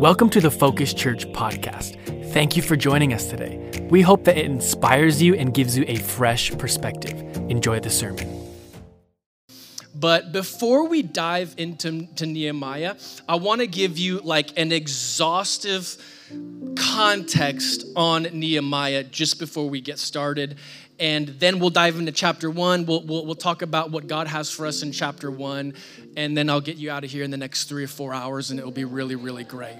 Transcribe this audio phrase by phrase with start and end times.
[0.00, 2.32] Welcome to the Focus Church podcast.
[2.32, 3.86] Thank you for joining us today.
[3.90, 7.20] We hope that it inspires you and gives you a fresh perspective.
[7.50, 8.26] Enjoy the sermon.
[9.94, 12.96] But before we dive into to Nehemiah,
[13.28, 15.98] I want to give you like an exhaustive
[16.76, 20.56] context on Nehemiah just before we get started.
[21.00, 22.84] And then we'll dive into chapter one.
[22.84, 25.74] We'll, we'll, we'll talk about what God has for us in chapter one.
[26.14, 28.50] And then I'll get you out of here in the next three or four hours,
[28.50, 29.78] and it'll be really, really great.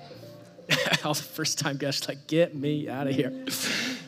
[1.05, 3.45] All the first time guests, like, get me out of here.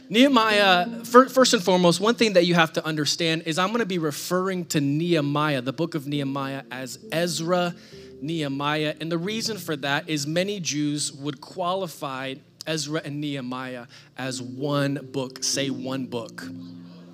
[0.09, 3.87] Nehemiah, first and foremost, one thing that you have to understand is I'm going to
[3.87, 7.75] be referring to Nehemiah, the book of Nehemiah, as Ezra
[8.21, 8.95] Nehemiah.
[9.01, 12.35] And the reason for that is many Jews would qualify
[12.67, 13.87] Ezra and Nehemiah
[14.17, 16.45] as one book, say one book.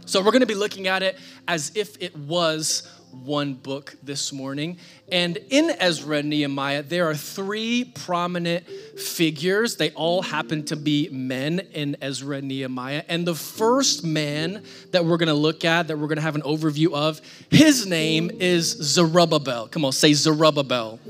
[0.09, 4.33] So we're going to be looking at it as if it was one book this
[4.33, 4.79] morning.
[5.13, 9.77] And in Ezra and Nehemiah, there are three prominent figures.
[9.77, 13.05] They all happen to be men in Ezra and Nehemiah.
[13.07, 16.37] And the first man that we're going to look at, that we're going to have
[16.37, 19.69] an overview of, his name is Zerubbabel.
[19.69, 21.01] Come on, say Zerubbabel.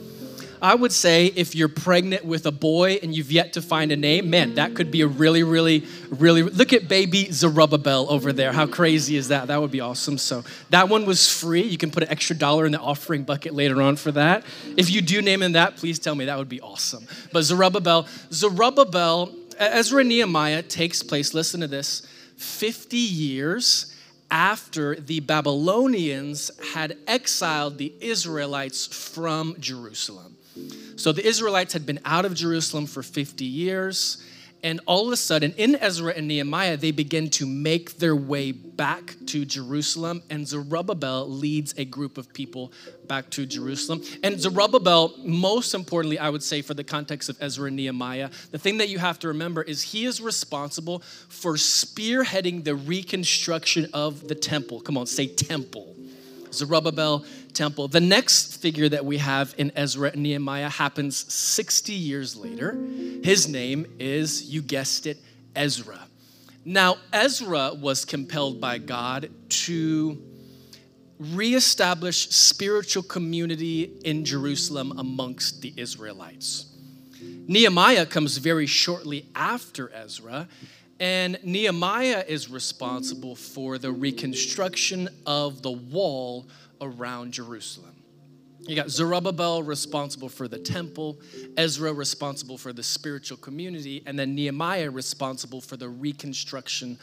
[0.60, 3.96] I would say if you're pregnant with a boy and you've yet to find a
[3.96, 6.42] name, man, that could be a really, really, really.
[6.42, 8.52] Look at baby Zerubbabel over there.
[8.52, 9.48] How crazy is that?
[9.48, 10.18] That would be awesome.
[10.18, 11.62] So that one was free.
[11.62, 14.44] You can put an extra dollar in the offering bucket later on for that.
[14.76, 16.24] If you do name him that, please tell me.
[16.24, 17.06] That would be awesome.
[17.32, 23.94] But Zerubbabel, Zerubbabel, Ezra Nehemiah takes place, listen to this, 50 years
[24.30, 30.37] after the Babylonians had exiled the Israelites from Jerusalem.
[30.96, 34.22] So the Israelites had been out of Jerusalem for 50 years.
[34.64, 38.50] And all of a sudden, in Ezra and Nehemiah, they begin to make their way
[38.50, 40.20] back to Jerusalem.
[40.30, 42.72] And Zerubbabel leads a group of people
[43.06, 44.02] back to Jerusalem.
[44.24, 48.58] And Zerubbabel, most importantly, I would say, for the context of Ezra and Nehemiah, the
[48.58, 54.26] thing that you have to remember is he is responsible for spearheading the reconstruction of
[54.26, 54.80] the temple.
[54.80, 55.94] Come on, say temple.
[56.52, 57.24] Zerubbabel
[57.58, 57.88] temple.
[57.88, 62.78] The next figure that we have in Ezra and Nehemiah happens 60 years later.
[63.24, 65.18] His name is, you guessed it,
[65.56, 65.98] Ezra.
[66.64, 69.30] Now, Ezra was compelled by God
[69.66, 70.22] to
[71.18, 76.66] reestablish spiritual community in Jerusalem amongst the Israelites.
[77.48, 80.46] Nehemiah comes very shortly after Ezra,
[81.00, 86.48] and Nehemiah is responsible for the reconstruction of the wall
[86.80, 87.94] around Jerusalem.
[88.60, 91.18] You got Zerubbabel responsible for the temple,
[91.56, 96.98] Ezra responsible for the spiritual community, and then Nehemiah responsible for the reconstruction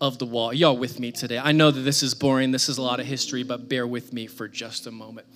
[0.00, 0.52] of the wall.
[0.52, 1.38] Y'all with me today?
[1.38, 4.12] I know that this is boring, this is a lot of history, but bear with
[4.12, 5.26] me for just a moment.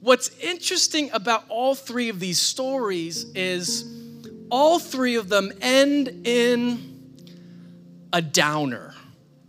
[0.00, 3.84] What's interesting about all three of these stories is
[4.50, 6.97] all three of them end in
[8.12, 8.94] a downer.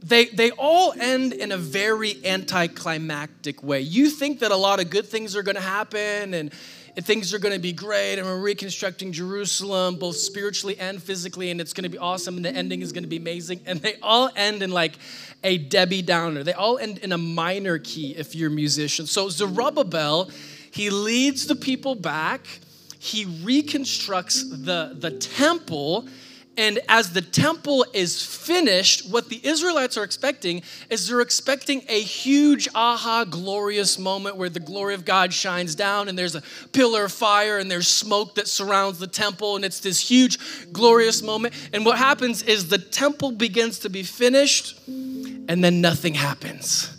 [0.01, 3.81] They, they all end in a very anticlimactic way.
[3.81, 6.53] You think that a lot of good things are going to happen and,
[7.01, 11.61] things are going to be great and we're reconstructing Jerusalem both spiritually and physically and
[11.61, 13.61] it's going to be awesome and the ending is going to be amazing.
[13.65, 14.97] And they all end in like
[15.41, 16.43] a Debbie Downer.
[16.43, 19.05] They all end in a minor key if you're a musician.
[19.07, 20.29] So Zerubbabel,
[20.71, 22.45] he leads the people back.
[22.97, 26.05] He reconstructs the, the temple
[26.59, 32.01] and as the temple is finished, what the Israelites are expecting is they're expecting a
[32.01, 36.43] huge, aha, glorious moment where the glory of God shines down and there's a
[36.73, 40.37] pillar of fire and there's smoke that surrounds the temple and it's this huge,
[40.73, 41.53] glorious moment.
[41.71, 46.93] And what happens is the temple begins to be finished and then nothing happens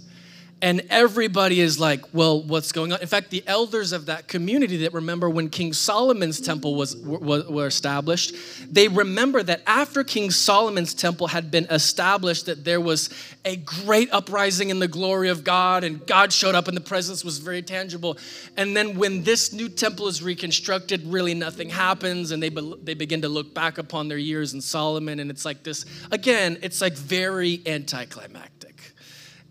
[0.62, 3.00] and everybody is like well what's going on?
[3.00, 7.46] In fact the elders of that community that remember when king solomon's temple was, was
[7.48, 8.34] were established
[8.70, 13.10] they remember that after king solomon's temple had been established that there was
[13.44, 17.24] a great uprising in the glory of god and god showed up and the presence
[17.24, 18.18] was very tangible.
[18.56, 22.94] And then when this new temple is reconstructed really nothing happens and they, be, they
[22.94, 26.80] begin to look back upon their years in solomon and it's like this again it's
[26.80, 28.79] like very anticlimactic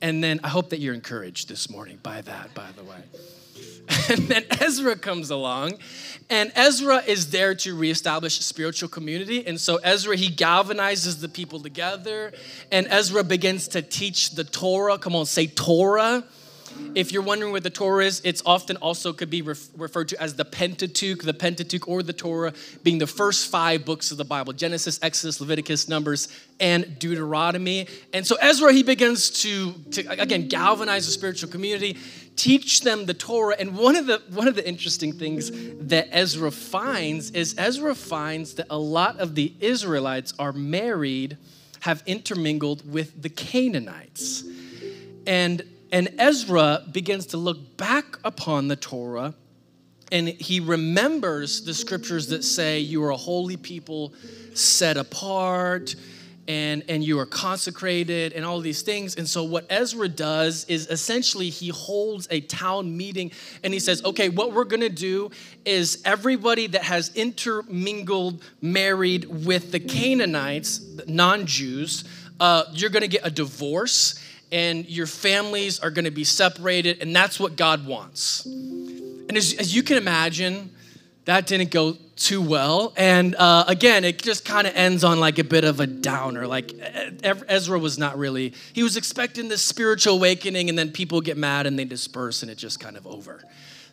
[0.02, 3.02] and then I hope that you're encouraged this morning by that, by the way.
[4.10, 5.80] And then Ezra comes along,
[6.30, 9.46] and Ezra is there to reestablish spiritual community.
[9.46, 12.32] And so Ezra, he galvanizes the people together,
[12.72, 15.00] and Ezra begins to teach the Torah.
[15.00, 16.24] Come on, say Torah
[16.96, 20.22] if you're wondering what the Torah is, it's often also could be ref- referred to
[20.22, 22.54] as the Pentateuch, the Pentateuch or the Torah
[22.84, 26.28] being the first five books of the Bible Genesis, Exodus, Leviticus, Numbers,
[26.60, 27.88] and Deuteronomy.
[28.14, 31.98] And so Ezra, he begins to, to again, galvanize the spiritual community,
[32.36, 33.56] teach them the Torah.
[33.60, 35.52] And one of the one of the interesting things
[35.88, 41.38] that Ezra finds is Ezra finds that a lot of the Israelites are married,
[41.82, 44.44] have intermingled with the Canaanites.
[45.28, 45.62] And
[45.92, 49.34] and Ezra begins to look back upon the Torah
[50.12, 54.14] and he remembers the scriptures that say you are a holy people
[54.54, 55.96] set apart
[56.48, 59.16] and, and you are consecrated and all these things.
[59.16, 63.32] And so, what Ezra does is essentially he holds a town meeting
[63.64, 65.30] and he says, Okay, what we're gonna do
[65.64, 72.04] is everybody that has intermingled, married with the Canaanites, non Jews,
[72.40, 74.20] uh, you're gonna get a divorce
[74.52, 78.46] and your families are gonna be separated, and that's what God wants.
[78.46, 80.72] And as, as you can imagine,
[81.26, 82.94] that didn't go too well.
[82.98, 86.48] And uh, again, it just kind of ends on like a bit of a downer.
[86.48, 86.74] Like
[87.24, 91.68] Ezra was not really, he was expecting this spiritual awakening, and then people get mad
[91.68, 93.44] and they disperse, and it's just kind of over.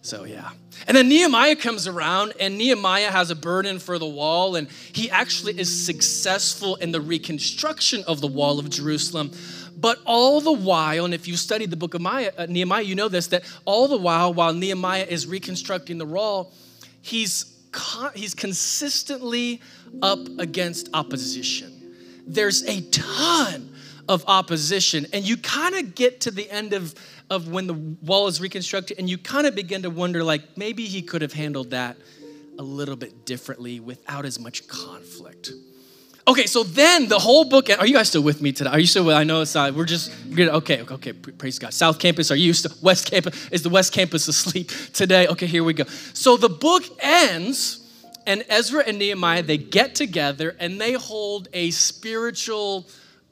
[0.03, 0.51] So, yeah.
[0.87, 5.11] And then Nehemiah comes around, and Nehemiah has a burden for the wall, and he
[5.11, 9.33] actually is successful in the reconstruction of the wall of Jerusalem.
[9.77, 12.95] But all the while, and if you studied the book of Maya, uh, Nehemiah, you
[12.95, 16.53] know this, that all the while, while Nehemiah is reconstructing the wall,
[17.03, 17.55] he's,
[18.15, 19.61] he's consistently
[20.01, 21.95] up against opposition.
[22.27, 23.75] There's a ton
[24.09, 26.95] of opposition, and you kind of get to the end of,
[27.29, 30.87] of when the wall is reconstructed, and you kind of begin to wonder, like, maybe
[30.87, 31.97] he could have handled that
[32.59, 35.51] a little bit differently without as much conflict.
[36.29, 37.71] Okay, so then the whole book.
[37.71, 38.71] Are you guys still with me today?
[38.71, 39.05] Are you still?
[39.05, 39.75] With, I know it's not.
[39.75, 40.49] We're just good.
[40.49, 41.13] Okay, okay.
[41.13, 41.73] Praise God.
[41.73, 42.33] South Campus.
[42.33, 42.73] Are you still?
[42.83, 43.49] West Campus.
[43.51, 45.29] Is the West Campus asleep today?
[45.29, 45.85] Okay, here we go.
[46.15, 47.87] So the book ends,
[48.27, 52.87] and Ezra and Nehemiah they get together and they hold a spiritual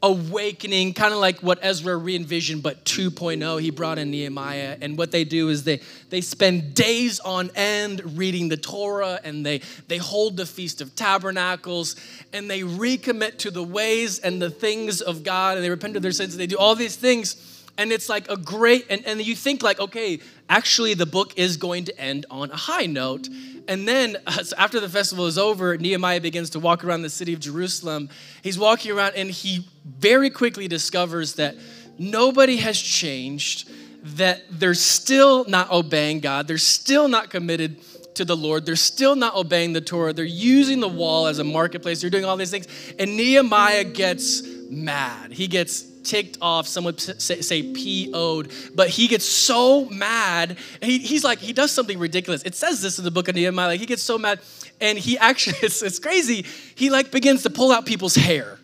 [0.04, 3.60] awakening, kind of like what Ezra re envisioned, but 2.0.
[3.60, 4.76] He brought in Nehemiah.
[4.82, 5.80] And what they do is they,
[6.10, 10.94] they spend days on end reading the Torah and they, they hold the Feast of
[10.94, 11.96] Tabernacles
[12.34, 16.02] and they recommit to the ways and the things of God and they repent of
[16.02, 17.53] their sins and they do all these things.
[17.76, 21.56] And it's like a great, and, and you think like, okay, actually the book is
[21.56, 23.28] going to end on a high note.
[23.66, 27.32] And then so after the festival is over, Nehemiah begins to walk around the city
[27.32, 28.08] of Jerusalem.
[28.42, 31.56] He's walking around and he very quickly discovers that
[31.98, 33.68] nobody has changed,
[34.16, 37.80] that they're still not obeying God, they're still not committed
[38.14, 38.64] to the Lord.
[38.64, 40.12] They're still not obeying the Torah.
[40.12, 42.00] They're using the wall as a marketplace.
[42.00, 42.66] They're doing all these things.
[42.98, 45.32] And Nehemiah gets mad.
[45.32, 46.66] He gets ticked off.
[46.66, 50.58] Some would say, say PO'd, but he gets so mad.
[50.80, 52.42] He, he's like, he does something ridiculous.
[52.42, 53.68] It says this in the book of Nehemiah.
[53.68, 54.40] Like, he gets so mad,
[54.80, 56.44] and he actually, it's, it's crazy.
[56.74, 58.58] He like begins to pull out people's hair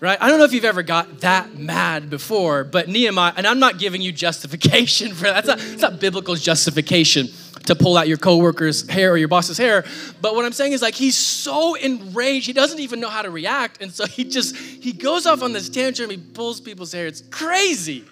[0.00, 0.18] right?
[0.20, 3.78] I don't know if you've ever got that mad before, but Nehemiah, and I'm not
[3.78, 5.44] giving you justification for that.
[5.44, 7.28] That's not, that's not biblical justification
[7.66, 9.84] to pull out your coworker's hair or your boss's hair.
[10.20, 13.30] But what I'm saying is like he's so enraged, he doesn't even know how to
[13.30, 13.82] react.
[13.82, 17.06] And so he just he goes off on this tantrum, he pulls people's hair.
[17.06, 18.04] It's crazy.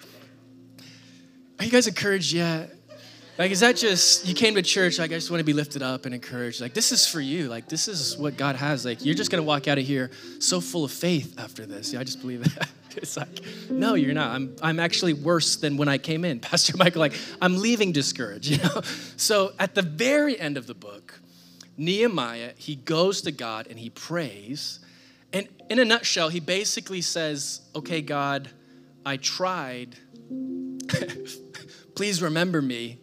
[1.59, 2.75] Are you guys encouraged yet?
[3.37, 5.81] Like, is that just, you came to church, like, I just want to be lifted
[5.81, 6.61] up and encouraged.
[6.61, 7.49] Like, this is for you.
[7.49, 8.85] Like, this is what God has.
[8.85, 10.09] Like, you're just to walk out of here
[10.39, 11.91] so full of faith after this.
[11.91, 12.69] Yeah, I just believe that.
[13.01, 14.31] It's like, no, you're not.
[14.31, 16.39] I'm, I'm actually worse than when I came in.
[16.51, 18.81] Pastor Michael, like, I'm leaving discouraged, you know?
[19.17, 21.19] So at the very end of the book,
[21.77, 24.79] Nehemiah, he goes to God and he prays.
[25.33, 28.49] And in a nutshell, he basically says, okay, God,
[29.05, 29.97] I tried.
[31.95, 32.99] Please remember me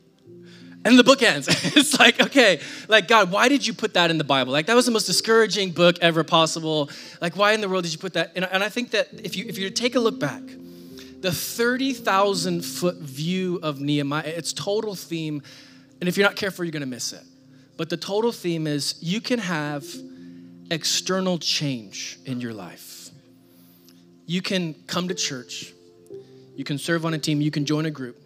[0.84, 1.48] and the book ends.
[1.76, 4.52] it's like, okay, like, God, why did you put that in the Bible?
[4.52, 6.90] Like, that was the most discouraging book ever possible.
[7.20, 8.32] Like, why in the world did you put that?
[8.34, 10.42] And, and I think that if you, if you take a look back,
[11.20, 15.42] the 30,000 foot view of Nehemiah, its total theme,
[16.00, 17.22] and if you're not careful, you're gonna miss it.
[17.76, 19.84] But the total theme is you can have
[20.70, 23.10] external change in your life.
[24.26, 25.72] You can come to church,
[26.56, 28.20] you can serve on a team, you can join a group,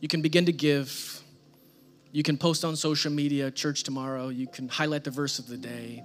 [0.00, 1.17] you can begin to give
[2.12, 4.28] you can post on social media, church tomorrow.
[4.28, 6.02] You can highlight the verse of the day.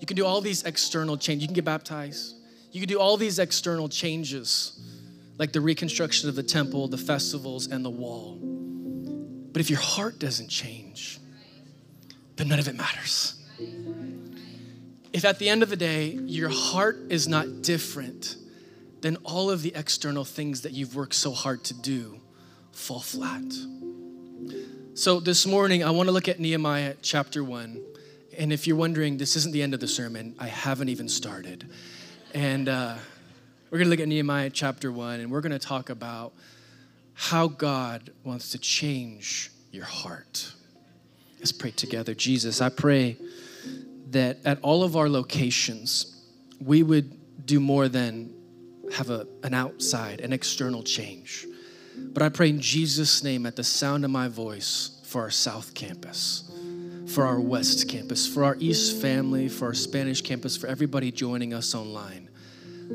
[0.00, 1.42] You can do all these external changes.
[1.42, 2.36] You can get baptized.
[2.72, 4.80] You can do all these external changes,
[5.38, 8.38] like the reconstruction of the temple, the festivals, and the wall.
[9.52, 11.18] But if your heart doesn't change,
[12.36, 13.34] then none of it matters.
[15.12, 18.36] If at the end of the day, your heart is not different,
[19.00, 22.20] then all of the external things that you've worked so hard to do
[22.72, 23.42] fall flat.
[24.94, 27.80] So this morning, I want to look at Nehemiah chapter 1.
[28.36, 31.70] And if you're wondering, this isn't the end of the sermon, I haven't even started.
[32.34, 32.96] And uh,
[33.70, 36.32] we're going to look at Nehemiah chapter 1, and we're going to talk about
[37.14, 40.52] how God wants to change your heart.
[41.38, 42.12] Let's pray together.
[42.12, 43.16] Jesus, I pray
[44.10, 46.20] that at all of our locations,
[46.60, 48.34] we would do more than
[48.92, 51.46] have a, an outside, an external change.
[52.12, 55.74] But I pray in Jesus' name, at the sound of my voice, for our South
[55.74, 56.50] Campus,
[57.06, 61.52] for our West Campus, for our East family, for our Spanish campus, for everybody joining
[61.52, 62.28] us online,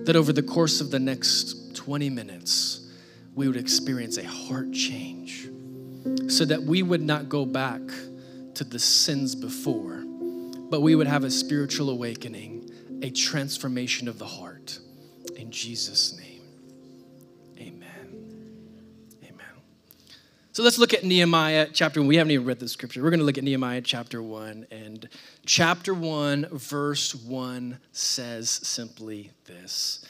[0.05, 2.89] that over the course of the next 20 minutes,
[3.35, 5.49] we would experience a heart change
[6.27, 7.81] so that we would not go back
[8.53, 10.03] to the sins before,
[10.69, 12.69] but we would have a spiritual awakening,
[13.01, 14.79] a transformation of the heart.
[15.35, 16.24] In Jesus' name,
[20.55, 22.07] So let's look at Nehemiah chapter 1.
[22.07, 23.03] We haven't even read the scripture.
[23.03, 24.67] We're going to look at Nehemiah chapter 1.
[24.71, 25.09] And
[25.45, 30.05] chapter 1, verse 1 says simply this.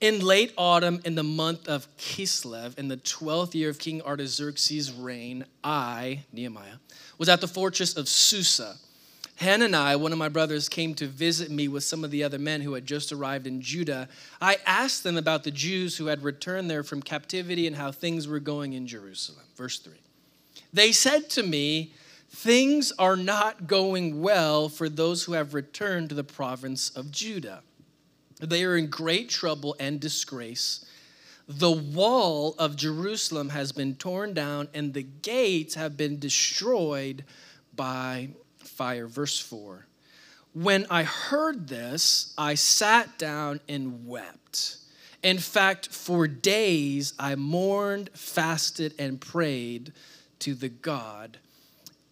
[0.00, 4.90] In late autumn, in the month of Kislev, in the 12th year of King Artaxerxes'
[4.90, 6.76] reign, I, Nehemiah,
[7.18, 8.76] was at the fortress of Susa.
[9.40, 12.60] Hananiah, one of my brothers, came to visit me with some of the other men
[12.60, 14.06] who had just arrived in Judah.
[14.38, 18.28] I asked them about the Jews who had returned there from captivity and how things
[18.28, 19.46] were going in Jerusalem.
[19.56, 19.94] Verse 3.
[20.74, 21.94] They said to me,
[22.28, 27.62] Things are not going well for those who have returned to the province of Judah.
[28.40, 30.84] They are in great trouble and disgrace.
[31.48, 37.24] The wall of Jerusalem has been torn down, and the gates have been destroyed
[37.74, 38.28] by
[38.80, 39.06] fire.
[39.06, 39.84] Verse 4
[40.54, 44.78] When I heard this, I sat down and wept.
[45.22, 49.92] In fact, for days I mourned, fasted, and prayed
[50.38, 51.36] to the God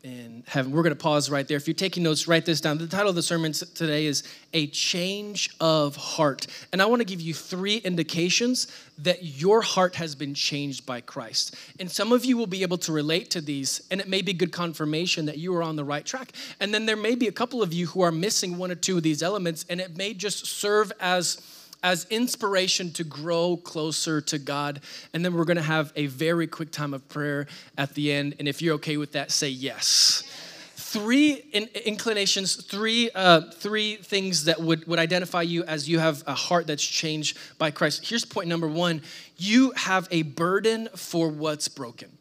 [0.04, 0.70] in heaven.
[0.70, 1.56] We're going to pause right there.
[1.56, 2.78] If you're taking notes, write this down.
[2.78, 6.46] The title of the sermon today is A Change of Heart.
[6.72, 11.00] And I want to give you three indications that your heart has been changed by
[11.00, 11.56] Christ.
[11.80, 14.32] And some of you will be able to relate to these, and it may be
[14.32, 16.32] good confirmation that you are on the right track.
[16.60, 18.96] And then there may be a couple of you who are missing one or two
[18.96, 21.40] of these elements, and it may just serve as
[21.82, 24.80] as inspiration to grow closer to God.
[25.12, 28.36] And then we're going to have a very quick time of prayer at the end.
[28.38, 30.24] And if you're okay with that, say yes.
[30.74, 36.24] Three in, inclinations, three, uh, three things that would, would identify you as you have
[36.26, 38.06] a heart that's changed by Christ.
[38.06, 39.02] Here's point number one
[39.36, 42.16] you have a burden for what's broken.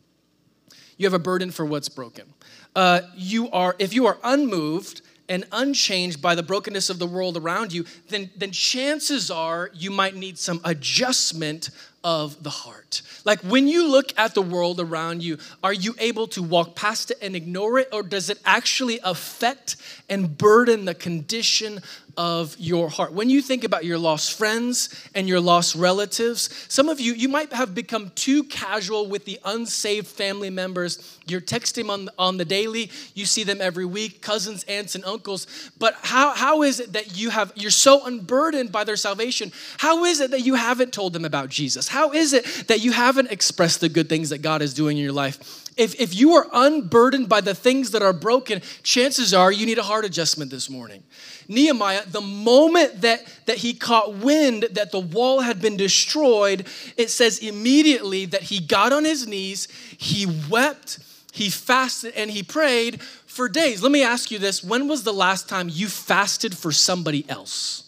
[0.98, 2.34] You have a burden for what's broken.
[2.76, 7.38] Uh, you are, if you are unmoved, and unchanged by the brokenness of the world
[7.38, 11.70] around you, then, then chances are you might need some adjustment
[12.04, 13.02] of the heart.
[13.26, 17.12] Like when you look at the world around you, are you able to walk past
[17.12, 19.76] it and ignore it, or does it actually affect
[20.10, 21.82] and burden the condition
[22.18, 23.14] of your heart.
[23.14, 27.30] When you think about your lost friends and your lost relatives, some of you, you
[27.30, 31.18] might have become too casual with the unsaved family members.
[31.28, 35.46] You're texting on, on the daily, you see them every week, cousins, aunts, and uncles.
[35.78, 39.52] But how, how is it that you have, you're so unburdened by their salvation?
[39.78, 41.88] How is it that you haven't told them about Jesus?
[41.88, 45.04] How is it that you haven't expressed the good things that God is doing in
[45.04, 45.67] your life?
[45.78, 49.78] If, if you are unburdened by the things that are broken, chances are you need
[49.78, 51.04] a heart adjustment this morning.
[51.48, 56.66] Nehemiah, the moment that, that he caught wind that the wall had been destroyed,
[56.98, 59.68] it says immediately that he got on his knees,
[59.98, 61.00] he wept,
[61.32, 63.84] he fasted, and he prayed for days.
[63.84, 67.84] Let me ask you this when was the last time you fasted for somebody else?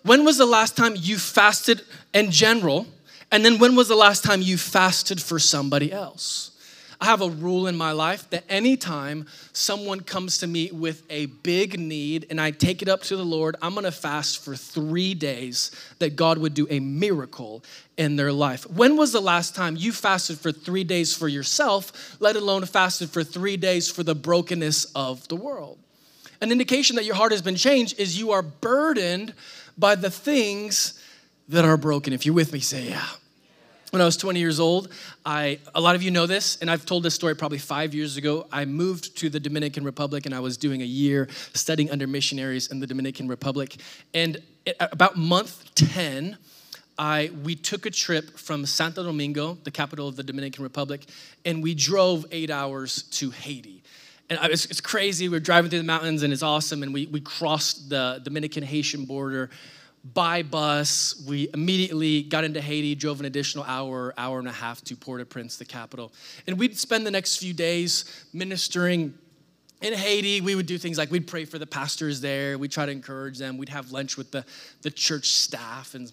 [0.03, 1.81] When was the last time you fasted
[2.13, 2.85] in general?
[3.31, 6.51] And then when was the last time you fasted for somebody else?
[6.99, 11.25] I have a rule in my life that anytime someone comes to me with a
[11.25, 15.15] big need and I take it up to the Lord, I'm gonna fast for three
[15.15, 17.63] days that God would do a miracle
[17.97, 18.69] in their life.
[18.69, 23.09] When was the last time you fasted for three days for yourself, let alone fasted
[23.09, 25.79] for three days for the brokenness of the world?
[26.39, 29.33] An indication that your heart has been changed is you are burdened
[29.75, 31.01] by the things
[31.49, 32.13] that are broken.
[32.13, 33.07] If you're with me, say, Yeah
[33.91, 34.89] when I was 20 years old,
[35.25, 38.17] I, a lot of you know this, and I've told this story probably five years
[38.17, 38.47] ago.
[38.51, 42.71] I moved to the Dominican Republic and I was doing a year studying under missionaries
[42.71, 43.75] in the Dominican Republic.
[44.13, 44.41] And
[44.79, 46.37] about month 10,
[46.97, 51.05] I, we took a trip from Santo Domingo, the capital of the Dominican Republic,
[51.45, 53.83] and we drove eight hours to Haiti.
[54.29, 55.27] And it's, it's crazy.
[55.27, 56.83] We're driving through the mountains and it's awesome.
[56.83, 59.49] And we, we crossed the Dominican Haitian border
[60.03, 61.23] by bus.
[61.27, 65.21] We immediately got into Haiti, drove an additional hour, hour and a half to Port
[65.21, 66.11] au Prince, the capital.
[66.47, 69.13] And we'd spend the next few days ministering
[69.81, 70.41] in Haiti.
[70.41, 73.37] We would do things like we'd pray for the pastors there, we'd try to encourage
[73.37, 74.45] them, we'd have lunch with the,
[74.81, 76.11] the church staff and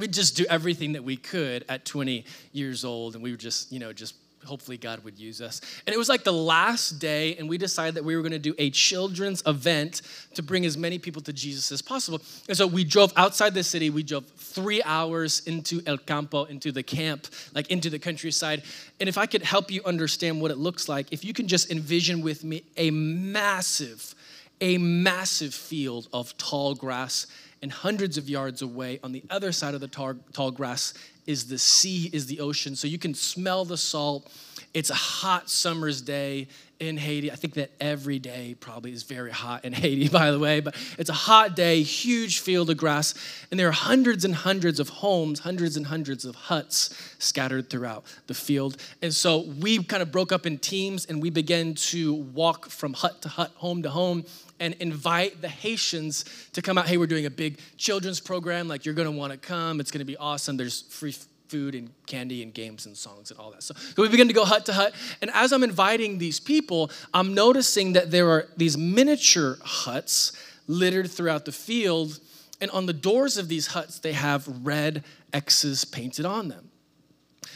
[0.00, 3.70] we'd just do everything that we could at 20 years old, and we were just,
[3.70, 5.60] you know, just hopefully God would use us.
[5.86, 8.38] And it was like the last day, and we decided that we were going to
[8.38, 10.02] do a children's event
[10.34, 12.20] to bring as many people to Jesus as possible.
[12.48, 13.90] And so we drove outside the city.
[13.90, 18.62] We drove three hours into El Campo, into the camp, like into the countryside.
[18.98, 21.70] And if I could help you understand what it looks like, if you can just
[21.70, 24.14] envision with me a massive,
[24.60, 27.26] a massive field of tall grass
[27.62, 30.94] and hundreds of yards away on the other side of the tall, tall grass
[31.26, 32.74] is the sea, is the ocean.
[32.74, 34.30] So you can smell the salt.
[34.72, 36.48] It's a hot summer's day
[36.80, 37.30] in Haiti.
[37.30, 40.74] I think that every day probably is very hot in Haiti, by the way, but
[40.98, 43.14] it's a hot day, huge field of grass,
[43.50, 48.04] and there are hundreds and hundreds of homes, hundreds and hundreds of huts scattered throughout
[48.26, 48.78] the field.
[49.02, 52.94] And so we kind of broke up in teams and we began to walk from
[52.94, 54.24] hut to hut, home to home,
[54.58, 56.86] and invite the Haitians to come out.
[56.86, 58.68] Hey, we're doing a big children's program.
[58.68, 59.80] Like, you're gonna wanna come.
[59.80, 60.56] It's gonna be awesome.
[60.56, 61.14] There's free
[61.50, 63.62] food and candy and games and songs and all that.
[63.62, 64.94] So, so we begin to go hut to hut.
[65.20, 70.32] And as I'm inviting these people, I'm noticing that there are these miniature huts
[70.66, 72.20] littered throughout the field.
[72.60, 76.70] And on the doors of these huts, they have red X's painted on them.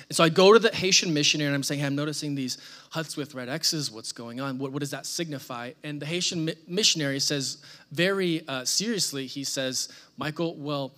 [0.08, 2.58] And so I go to the Haitian missionary and I'm saying, hey, I'm noticing these
[2.90, 3.90] huts with red X's.
[3.90, 4.58] What's going on?
[4.58, 5.72] What, what does that signify?
[5.82, 7.58] And the Haitian mi- missionary says,
[7.90, 10.92] very uh, seriously, he says, Michael, well,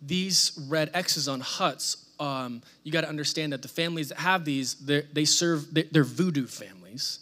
[0.00, 4.44] these red X's on huts, um, you got to understand that the families that have
[4.44, 7.20] these, they serve, they're voodoo families,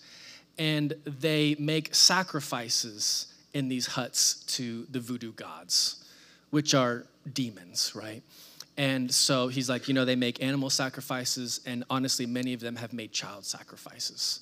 [0.58, 6.04] and they make sacrifices in these huts to the voodoo gods,
[6.50, 8.22] which are demons, right?
[8.76, 12.76] And so he's like, you know, they make animal sacrifices, and honestly, many of them
[12.76, 14.40] have made child sacrifices.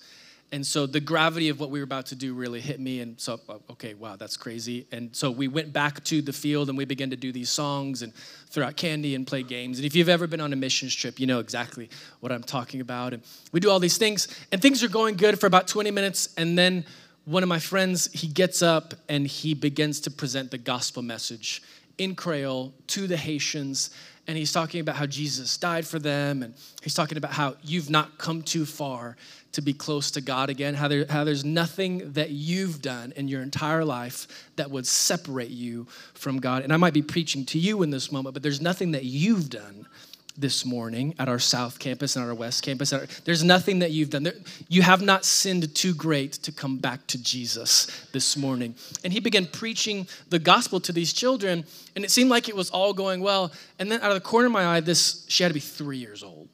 [0.52, 3.00] And so the gravity of what we were about to do really hit me.
[3.00, 4.86] And so, uh, okay, wow, that's crazy.
[4.92, 8.02] And so we went back to the field and we began to do these songs
[8.02, 8.14] and
[8.50, 9.78] throw out candy and play games.
[9.78, 12.80] And if you've ever been on a missions trip, you know exactly what I'm talking
[12.80, 13.12] about.
[13.12, 16.32] And we do all these things, and things are going good for about 20 minutes.
[16.36, 16.84] And then
[17.24, 21.62] one of my friends, he gets up and he begins to present the gospel message
[21.98, 23.90] in Creole to the Haitians
[24.26, 27.90] and he's talking about how Jesus died for them, and he's talking about how you've
[27.90, 29.16] not come too far
[29.52, 33.28] to be close to God again, how, there, how there's nothing that you've done in
[33.28, 36.62] your entire life that would separate you from God.
[36.62, 39.50] And I might be preaching to you in this moment, but there's nothing that you've
[39.50, 39.86] done
[40.36, 42.92] this morning at our South Campus and our West Campus.
[43.24, 44.28] There's nothing that you've done.
[44.68, 48.74] You have not sinned too great to come back to Jesus this morning.
[49.04, 52.70] And he began preaching the gospel to these children, and it seemed like it was
[52.70, 53.52] all going well.
[53.78, 55.98] And then out of the corner of my eye, this she had to be three
[55.98, 56.48] years old.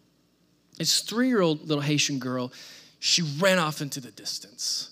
[0.76, 2.52] This three-year-old little Haitian girl,
[2.98, 4.90] she ran off into the distance.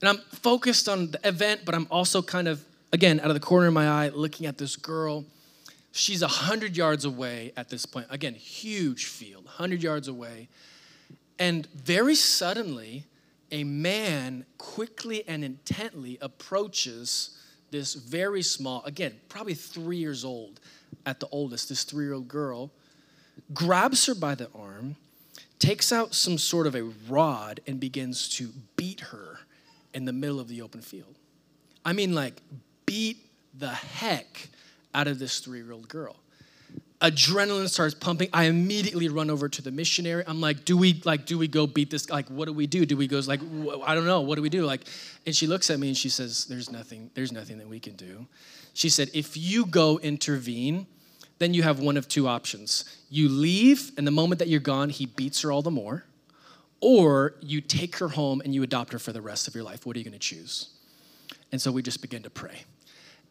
[0.00, 3.40] And I'm focused on the event, but I'm also kind of, again, out of the
[3.40, 5.24] corner of my eye, looking at this girl
[5.92, 8.06] She's 100 yards away at this point.
[8.10, 10.48] Again, huge field, 100 yards away.
[11.38, 13.04] And very suddenly,
[13.50, 17.36] a man quickly and intently approaches
[17.70, 20.60] this very small, again, probably three years old
[21.06, 22.70] at the oldest, this three year old girl,
[23.54, 24.96] grabs her by the arm,
[25.58, 29.40] takes out some sort of a rod, and begins to beat her
[29.94, 31.16] in the middle of the open field.
[31.84, 32.42] I mean, like,
[32.86, 33.18] beat
[33.58, 34.48] the heck
[34.94, 36.16] out of this three year old girl.
[37.00, 38.28] Adrenaline starts pumping.
[38.32, 40.22] I immediately run over to the missionary.
[40.26, 42.10] I'm like, do we like do we go beat this?
[42.10, 42.84] Like, what do we do?
[42.84, 43.40] Do we go like
[43.86, 44.20] I don't know.
[44.20, 44.64] What do we do?
[44.66, 44.82] Like,
[45.24, 47.10] and she looks at me and she says, "There's nothing.
[47.14, 48.26] There's nothing that we can do."
[48.74, 50.86] She said, "If you go intervene,
[51.38, 52.84] then you have one of two options.
[53.08, 56.04] You leave, and the moment that you're gone, he beats her all the more,
[56.80, 59.86] or you take her home and you adopt her for the rest of your life.
[59.86, 60.68] What are you going to choose?"
[61.50, 62.64] And so we just begin to pray.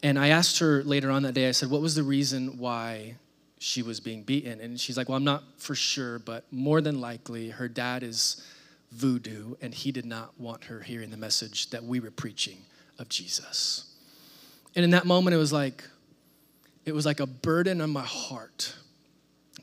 [0.02, 3.16] And I asked her later on that day, I said, What was the reason why
[3.60, 4.60] she was being beaten?
[4.62, 8.44] And she's like, Well, I'm not for sure, but more than likely, her dad is
[8.92, 12.60] voodoo, and he did not want her hearing the message that we were preaching
[12.98, 13.94] of Jesus.
[14.76, 15.84] And in that moment, it was like,
[16.86, 18.76] it was like a burden on my heart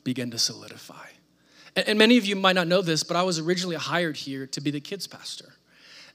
[0.05, 1.07] began to solidify.
[1.75, 4.61] And, many of you might not know this, but I was originally hired here to
[4.63, 5.56] be the kids pastor.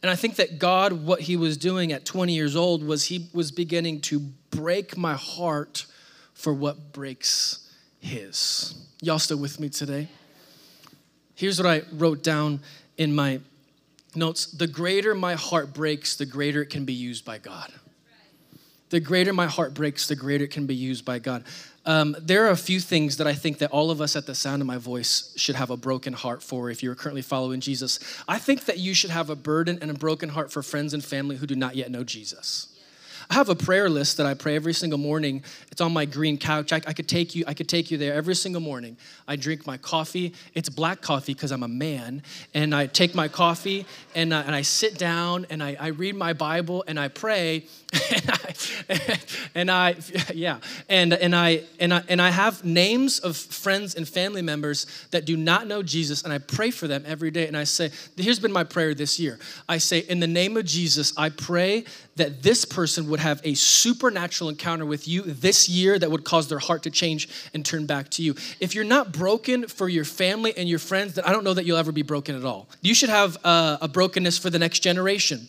[0.01, 3.29] And I think that God, what He was doing at 20 years old, was He
[3.33, 5.85] was beginning to break my heart
[6.33, 8.73] for what breaks His.
[9.01, 10.07] Y'all still with me today?
[11.35, 12.61] Here's what I wrote down
[12.97, 13.39] in my
[14.15, 17.71] notes The greater my heart breaks, the greater it can be used by God.
[18.91, 21.43] The greater my heart breaks, the greater it can be used by God.
[21.85, 24.35] Um, there are a few things that I think that all of us at the
[24.35, 27.99] sound of my voice should have a broken heart for if you're currently following Jesus.
[28.27, 31.03] I think that you should have a burden and a broken heart for friends and
[31.03, 32.70] family who do not yet know Jesus.
[33.31, 35.41] I have a prayer list that I pray every single morning.
[35.71, 36.73] It's on my green couch.
[36.73, 37.45] I, I could take you.
[37.47, 38.97] I could take you there every single morning.
[39.25, 40.33] I drink my coffee.
[40.53, 44.53] It's black coffee because I'm a man, and I take my coffee and I, and
[44.53, 47.67] I sit down and I, I read my Bible and I pray,
[48.11, 49.19] and I,
[49.55, 49.95] and I
[50.33, 55.07] yeah, and and I and I and I have names of friends and family members
[55.11, 57.47] that do not know Jesus, and I pray for them every day.
[57.47, 59.39] And I say, here's been my prayer this year.
[59.69, 63.53] I say, in the name of Jesus, I pray that this person would have a
[63.53, 67.85] supernatural encounter with you this year that would cause their heart to change and turn
[67.85, 68.35] back to you.
[68.59, 71.65] If you're not broken for your family and your friends, then I don't know that
[71.65, 72.67] you'll ever be broken at all.
[72.81, 75.47] You should have a, a brokenness for the next generation.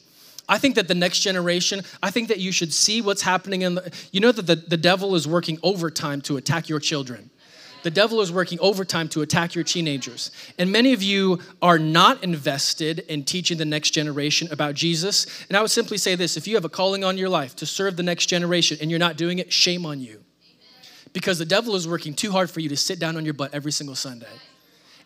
[0.48, 3.76] I think that the next generation, I think that you should see what's happening in
[3.76, 7.30] the, you know that the, the devil is working overtime to attack your children.
[7.82, 10.30] The devil is working overtime to attack your teenagers.
[10.58, 15.26] And many of you are not invested in teaching the next generation about Jesus.
[15.48, 17.66] And I would simply say this if you have a calling on your life to
[17.66, 20.22] serve the next generation and you're not doing it, shame on you.
[21.12, 23.52] Because the devil is working too hard for you to sit down on your butt
[23.52, 24.28] every single Sunday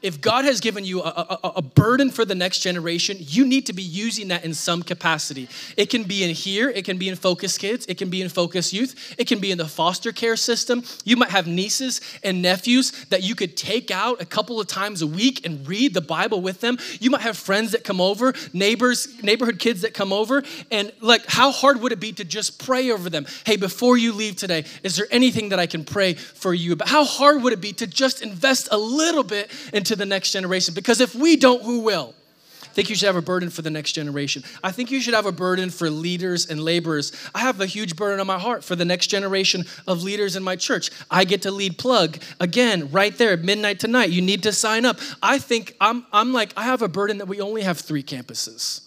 [0.02, 3.66] if God has given you a, a, a, burden for the next generation, you need
[3.66, 5.48] to be using that in some capacity.
[5.76, 8.28] It can be in here, it can be in Focus Kids, it can be in
[8.28, 10.82] Focus Youth, it can be in the foster care system.
[11.04, 15.02] You might have nieces and nephews that you could take out a couple of times
[15.02, 16.78] a week and read the Bible with them.
[17.00, 21.26] You might have friends that come over, neighbors, neighborhood kids that come over, and like,
[21.26, 23.26] how hard would it be to just pray over them?
[23.44, 26.88] Hey, before you leave today, is there anything that I can pray for you about?
[26.88, 30.32] How hard would it be to just invest a little bit in to the next
[30.32, 30.74] generation.
[30.74, 32.14] Because if we don't, who will?
[32.62, 34.44] I think you should have a burden for the next generation.
[34.62, 37.10] I think you should have a burden for leaders and laborers.
[37.34, 40.42] I have a huge burden on my heart for the next generation of leaders in
[40.42, 40.90] my church.
[41.10, 44.10] I get to lead plug again right there, at midnight tonight.
[44.10, 44.98] You need to sign up.
[45.22, 48.86] I think I'm, I'm like, I have a burden that we only have three campuses.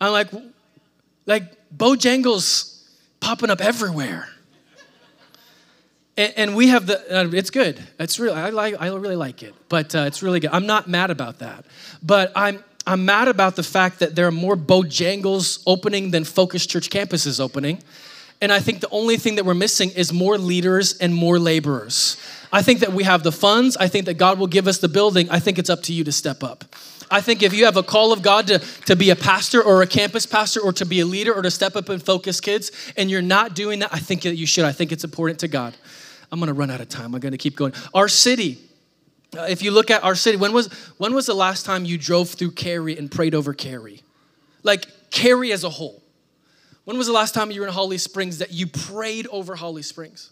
[0.00, 0.28] I'm like,
[1.26, 1.44] like
[1.76, 2.84] Bojangles
[3.18, 4.28] popping up everywhere.
[6.18, 7.80] And, and we have the, uh, it's good.
[7.98, 10.50] It's really, I like, I really like it, but uh, it's really good.
[10.52, 11.64] I'm not mad about that,
[12.02, 16.66] but I'm, I'm mad about the fact that there are more Bojangles opening than Focus
[16.66, 17.82] Church campuses opening.
[18.40, 22.16] And I think the only thing that we're missing is more leaders and more laborers.
[22.52, 23.76] I think that we have the funds.
[23.76, 25.30] I think that God will give us the building.
[25.30, 26.64] I think it's up to you to step up.
[27.10, 29.82] I think if you have a call of God to, to be a pastor or
[29.82, 32.70] a campus pastor or to be a leader or to step up and focus kids,
[32.96, 34.64] and you're not doing that, I think that you should.
[34.64, 35.74] I think it's important to God.
[36.30, 37.14] I'm going to run out of time.
[37.14, 37.72] I'm going to keep going.
[37.94, 38.58] Our city,
[39.36, 41.98] uh, if you look at our city, when was, when was the last time you
[41.98, 44.02] drove through Cary and prayed over Cary?
[44.62, 46.02] Like Cary as a whole.
[46.84, 49.82] When was the last time you were in Holly Springs that you prayed over Holly
[49.82, 50.30] Springs?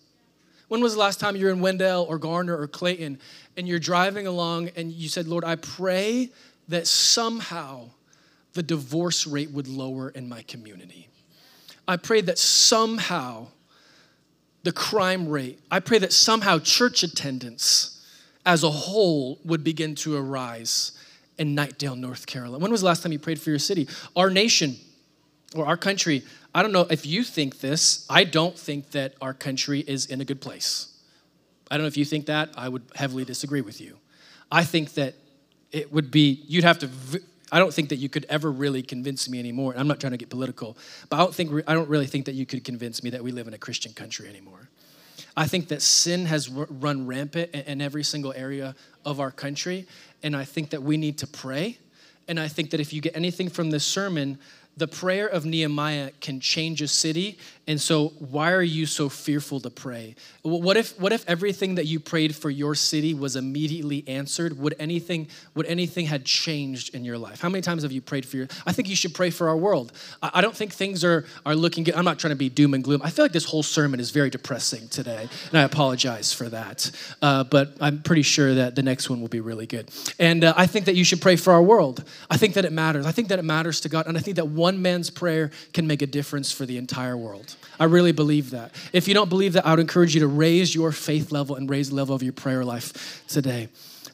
[0.68, 3.18] When was the last time you were in Wendell or Garner or Clayton
[3.56, 6.30] and you're driving along and you said, Lord, I pray
[6.68, 7.90] that somehow
[8.54, 11.08] the divorce rate would lower in my community?
[11.86, 13.48] I pray that somehow
[14.66, 15.60] the crime rate.
[15.70, 18.04] I pray that somehow church attendance
[18.44, 20.90] as a whole would begin to arise
[21.38, 22.58] in Knightdale, North Carolina.
[22.58, 23.86] When was the last time you prayed for your city?
[24.16, 24.74] Our nation
[25.54, 29.32] or our country, I don't know if you think this, I don't think that our
[29.32, 30.88] country is in a good place.
[31.70, 33.96] I don't know if you think that, I would heavily disagree with you.
[34.50, 35.14] I think that
[35.70, 36.90] it would be, you'd have to
[37.52, 39.74] I don't think that you could ever really convince me anymore.
[39.76, 40.76] I'm not trying to get political,
[41.08, 43.30] but I don't think I don't really think that you could convince me that we
[43.30, 44.68] live in a Christian country anymore.
[45.36, 49.86] I think that sin has run rampant in every single area of our country,
[50.22, 51.78] and I think that we need to pray.
[52.28, 54.38] And I think that if you get anything from this sermon,
[54.76, 57.38] the prayer of Nehemiah can change a city.
[57.68, 60.14] And so, why are you so fearful to pray?
[60.42, 64.56] What if, what if everything that you prayed for your city was immediately answered?
[64.56, 65.26] Would anything,
[65.56, 67.40] would anything had changed in your life?
[67.40, 68.46] How many times have you prayed for your?
[68.66, 69.90] I think you should pray for our world.
[70.22, 71.96] I don't think things are, are looking good.
[71.96, 73.00] I'm not trying to be doom and gloom.
[73.02, 76.92] I feel like this whole sermon is very depressing today, and I apologize for that.
[77.20, 79.90] Uh, but I'm pretty sure that the next one will be really good.
[80.20, 82.04] And uh, I think that you should pray for our world.
[82.30, 83.06] I think that it matters.
[83.06, 85.88] I think that it matters to God, and I think that one man's prayer can
[85.88, 87.55] make a difference for the entire world.
[87.78, 88.74] I really believe that.
[88.92, 91.68] If you don't believe that, I would encourage you to raise your faith level and
[91.68, 93.68] raise the level of your prayer life today.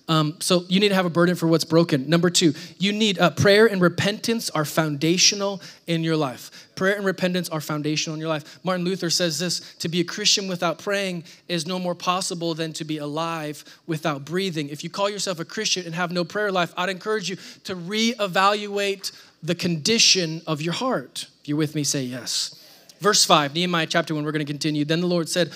[0.09, 2.09] Um, so you need to have a burden for what's broken.
[2.09, 6.68] Number two, you need uh, prayer and repentance are foundational in your life.
[6.75, 8.59] Prayer and repentance are foundational in your life.
[8.64, 12.72] Martin Luther says this to be a Christian without praying is no more possible than
[12.75, 14.68] to be alive without breathing.
[14.68, 17.77] If you call yourself a Christian and have no prayer life, I'd encourage you to
[17.77, 21.27] reevaluate the condition of your heart.
[21.42, 22.62] If you're with me, say yes.
[23.03, 24.85] Verse 5, Nehemiah chapter 1, we're going to continue.
[24.85, 25.51] Then the Lord said,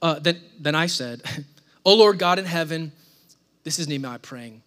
[0.00, 1.20] uh, then, then I said,
[1.84, 2.90] O Lord God in heaven,
[3.64, 4.62] this is Nehemiah praying.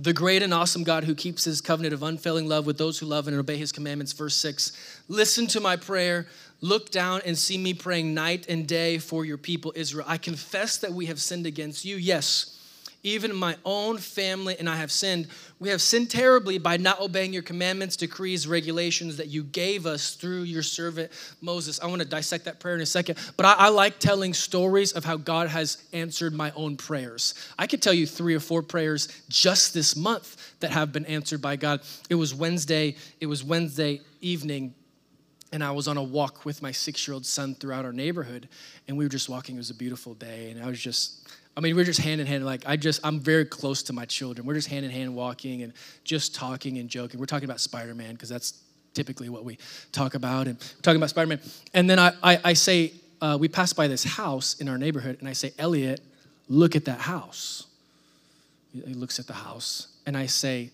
[0.00, 3.04] The great and awesome God who keeps his covenant of unfailing love with those who
[3.04, 4.14] love and obey his commandments.
[4.14, 4.72] Verse 6
[5.08, 6.26] Listen to my prayer.
[6.62, 10.06] Look down and see me praying night and day for your people, Israel.
[10.08, 11.96] I confess that we have sinned against you.
[11.96, 12.61] Yes,
[13.02, 15.26] even my own family and I have sinned.
[15.58, 20.14] We have sinned terribly by not obeying your commandments, decrees, regulations that you gave us
[20.14, 21.10] through your servant
[21.40, 21.80] Moses.
[21.80, 24.92] I want to dissect that prayer in a second, but I, I, like telling stories
[24.92, 27.34] of how God has answered my own prayers.
[27.58, 31.42] I could tell you three or four prayers just this month that have been answered
[31.42, 31.80] by God.
[32.08, 34.74] It was Wednesday, it was Wednesday evening
[35.52, 38.48] and I was on a walk with my six year old son throughout our neighborhood,
[38.88, 39.56] and we were just walking.
[39.56, 42.26] It was a beautiful day, and I was just I mean, we're just hand in
[42.26, 42.46] hand.
[42.46, 44.46] Like, I just, I'm very close to my children.
[44.46, 45.72] We're just hand in hand walking and
[46.04, 47.20] just talking and joking.
[47.20, 48.62] We're talking about Spider Man because that's
[48.94, 49.58] typically what we
[49.92, 50.46] talk about.
[50.46, 51.40] And talking about Spider Man.
[51.74, 55.18] And then I, I, I say, uh, we pass by this house in our neighborhood,
[55.20, 56.00] and I say, Elliot,
[56.48, 57.66] look at that house.
[58.72, 60.70] He looks at the house, and I say,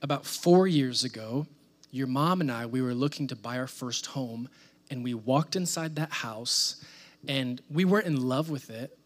[0.00, 1.46] about four years ago,
[1.90, 4.48] your mom and I, we were looking to buy our first home,
[4.90, 6.82] and we walked inside that house,
[7.28, 8.96] and we weren't in love with it,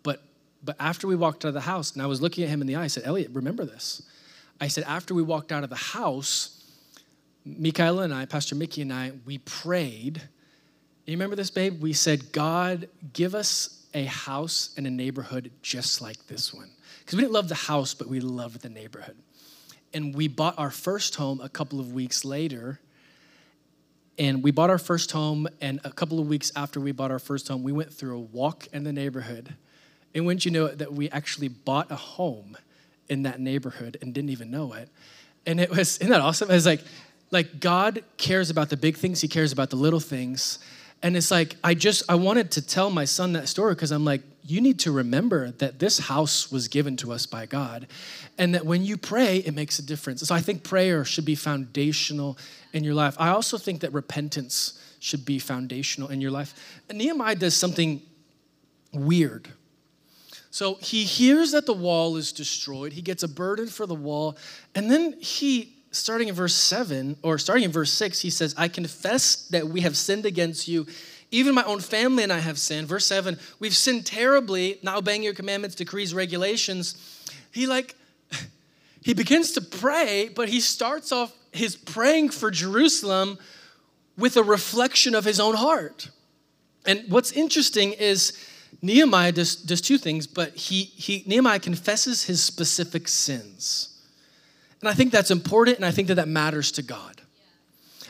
[0.64, 2.66] but after we walked out of the house, and I was looking at him in
[2.66, 4.02] the eye, I said, Elliot, remember this.
[4.60, 6.64] I said, after we walked out of the house,
[7.44, 10.22] Michaela and I, Pastor Mickey and I, we prayed.
[11.06, 11.82] You remember this, babe?
[11.82, 16.70] We said, God, give us a house and a neighborhood just like this one.
[17.00, 19.16] Because we didn't love the house, but we loved the neighborhood.
[19.92, 22.80] And we bought our first home a couple of weeks later.
[24.18, 27.18] And we bought our first home, and a couple of weeks after we bought our
[27.18, 29.54] first home, we went through a walk in the neighborhood
[30.14, 32.56] and wouldn't you know it, that we actually bought a home
[33.08, 34.88] in that neighborhood and didn't even know it?
[35.46, 36.50] And it was, isn't that awesome?
[36.50, 36.82] It was like,
[37.30, 40.58] like God cares about the big things, He cares about the little things.
[41.02, 44.06] And it's like, I just, I wanted to tell my son that story because I'm
[44.06, 47.86] like, you need to remember that this house was given to us by God.
[48.38, 50.22] And that when you pray, it makes a difference.
[50.22, 52.38] So I think prayer should be foundational
[52.72, 53.16] in your life.
[53.18, 56.54] I also think that repentance should be foundational in your life.
[56.88, 58.00] And Nehemiah does something
[58.92, 59.48] weird
[60.54, 62.92] so he hears that the wall is destroyed.
[62.92, 64.38] He gets a burden for the wall.
[64.76, 68.68] And then he, starting in verse 7, or starting in verse 6, he says, I
[68.68, 70.86] confess that we have sinned against you.
[71.32, 72.86] Even my own family and I have sinned.
[72.86, 76.94] Verse 7, we've sinned terribly, not obeying your commandments, decrees, regulations.
[77.50, 77.96] He like,
[79.02, 83.38] he begins to pray, but he starts off his praying for Jerusalem
[84.16, 86.10] with a reflection of his own heart.
[86.86, 88.38] And what's interesting is
[88.82, 93.88] Nehemiah does, does two things, but he, he, Nehemiah confesses his specific sins.
[94.80, 97.22] And I think that's important, and I think that that matters to God.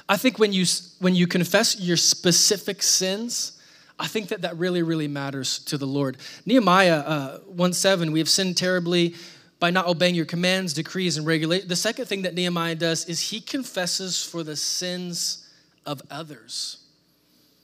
[0.09, 0.67] I think when you,
[0.99, 3.61] when you confess your specific sins,
[3.99, 6.17] I think that that really, really matters to the Lord.
[6.45, 9.15] Nehemiah uh, 1 7, we have sinned terribly
[9.61, 11.69] by not obeying your commands, decrees, and regulations.
[11.69, 15.49] The second thing that Nehemiah does is he confesses for the sins
[15.87, 16.79] of others.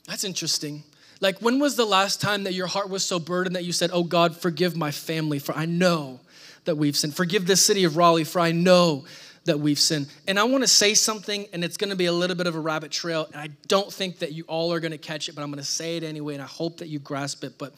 [0.06, 0.84] That's interesting.
[1.20, 3.90] Like, when was the last time that your heart was so burdened that you said,
[3.92, 6.20] Oh God, forgive my family, for I know
[6.64, 7.14] that we've sinned.
[7.14, 9.04] Forgive this city of Raleigh, for I know
[9.44, 10.06] that we've sinned.
[10.28, 12.56] And I want to say something, and it's going to be a little bit of
[12.56, 15.34] a rabbit trail, and I don't think that you all are going to catch it,
[15.34, 17.58] but I'm going to say it anyway, and I hope that you grasp it.
[17.58, 17.74] But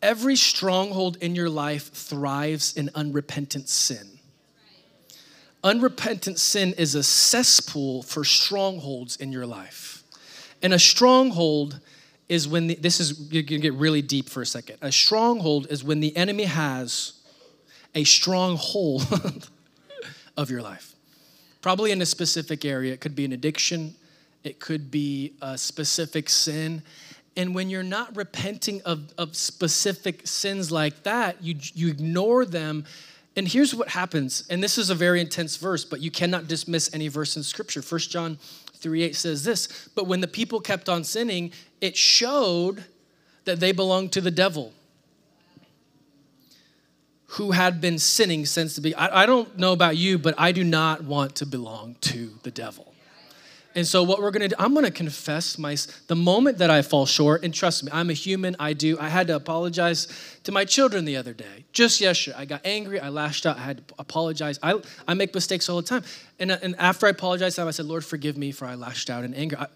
[0.00, 4.18] every stronghold in your life thrives in unrepentant sin.
[5.64, 9.91] Unrepentant sin is a cesspool for strongholds in your life.
[10.62, 11.80] And a stronghold
[12.28, 14.78] is when the, this is you're gonna get really deep for a second.
[14.80, 17.14] A stronghold is when the enemy has
[17.94, 19.50] a stronghold
[20.36, 20.94] of your life.
[21.60, 22.92] Probably in a specific area.
[22.92, 23.94] It could be an addiction,
[24.44, 26.82] it could be a specific sin.
[27.36, 32.84] And when you're not repenting of, of specific sins like that, you, you ignore them.
[33.36, 36.92] And here's what happens, and this is a very intense verse, but you cannot dismiss
[36.92, 37.80] any verse in Scripture.
[37.80, 38.38] First John
[38.82, 42.84] 3 8 says this But when the people kept on sinning, it showed
[43.44, 44.72] that they belonged to the devil
[47.26, 49.10] who had been sinning since the beginning.
[49.10, 52.50] I, I don't know about you, but I do not want to belong to the
[52.50, 52.91] devil.
[53.74, 56.70] And so what we're going to do, I'm going to confess my the moment that
[56.70, 57.42] I fall short.
[57.42, 58.54] And trust me, I'm a human.
[58.58, 58.98] I do.
[58.98, 60.08] I had to apologize
[60.44, 61.64] to my children the other day.
[61.72, 63.00] Just yesterday, I got angry.
[63.00, 63.56] I lashed out.
[63.56, 64.58] I had to apologize.
[64.62, 66.02] I, I make mistakes all the time.
[66.38, 69.08] And, and after I apologized, to them, I said, Lord, forgive me for I lashed
[69.08, 69.56] out in anger.
[69.58, 69.66] I,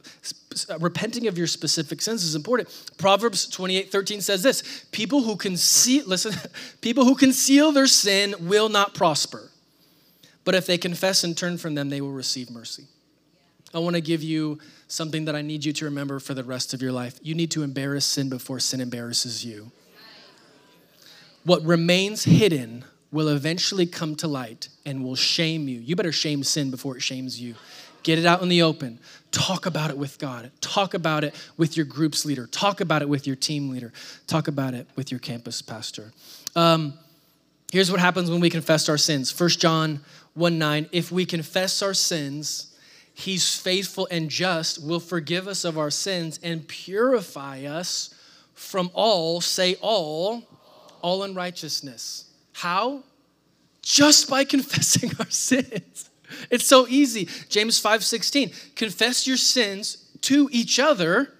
[0.68, 2.68] uh, repenting of your specific sins is important.
[2.98, 6.34] Proverbs 28, 13 says this: People who conceal, listen,
[6.80, 9.50] people who conceal their sin will not prosper.
[10.44, 12.84] But if they confess and turn from them, they will receive mercy.
[13.76, 14.58] I want to give you
[14.88, 17.20] something that I need you to remember for the rest of your life.
[17.20, 19.70] You need to embarrass sin before sin embarrasses you.
[21.44, 25.78] What remains hidden will eventually come to light and will shame you.
[25.78, 27.54] You better shame sin before it shames you.
[28.02, 28.98] Get it out in the open.
[29.30, 30.50] Talk about it with God.
[30.62, 32.46] Talk about it with your group's leader.
[32.46, 33.92] Talk about it with your team leader.
[34.26, 36.14] Talk about it with your campus pastor.
[36.54, 36.94] Um,
[37.70, 40.00] here's what happens when we confess our sins 1 John
[40.32, 40.88] 1 9.
[40.92, 42.72] If we confess our sins,
[43.16, 48.14] he's faithful and just, will forgive us of our sins and purify us
[48.54, 50.42] from all, say all,
[51.00, 52.30] all unrighteousness.
[52.52, 53.02] How?
[53.82, 56.10] Just by confessing our sins.
[56.50, 57.28] It's so easy.
[57.48, 58.74] James 5:16.
[58.74, 61.32] Confess your sins to each other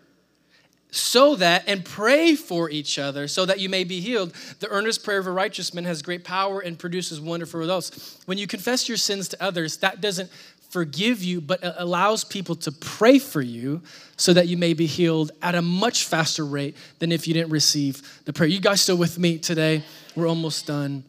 [0.91, 4.33] so that and pray for each other so that you may be healed.
[4.61, 8.19] The earnest prayer of a righteous man has great power and produces wonderful results.
[8.27, 10.31] When you confess your sins to others, that doesn't
[10.77, 13.81] forgive you, but allows people to pray for you
[14.19, 17.49] so that you may be healed at a much faster rate than if you didn't
[17.49, 18.47] receive the prayer.
[18.47, 19.83] You guys still with me today?
[20.15, 21.03] We're almost done.